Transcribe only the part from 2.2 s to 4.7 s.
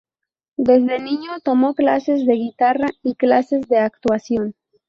de guitarra y clases de actuación.